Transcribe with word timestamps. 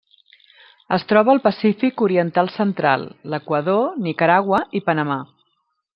Es 0.95 1.03
troba 1.11 1.31
al 1.33 1.41
Pacífic 1.43 2.03
oriental 2.07 2.49
central: 2.55 3.07
l'Equador, 3.35 3.87
Nicaragua 4.07 4.67
i 4.81 4.83
Panamà. 4.89 5.21